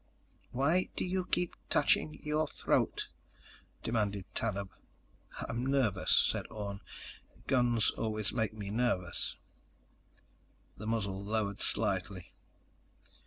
_"Why 0.49 0.89
do 0.95 1.05
you 1.05 1.25
keep 1.27 1.55
touching 1.69 2.15
your 2.23 2.47
throat?" 2.47 3.07
demanded 3.83 4.25
Tanub. 4.33 4.69
"I'm 5.47 5.63
nervous," 5.63 6.09
said 6.31 6.47
Orne. 6.49 6.81
"Guns 7.45 7.91
always 7.91 8.33
make 8.33 8.53
me 8.55 8.71
nervous." 8.71 9.35
The 10.75 10.87
muzzle 10.87 11.23
lowered 11.23 11.61
slightly. 11.61 12.33